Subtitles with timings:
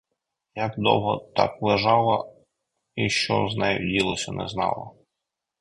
[0.55, 2.33] Як довго так лежала
[2.95, 4.91] і що з нею діялося— не знала.